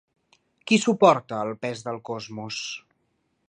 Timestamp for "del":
1.89-2.03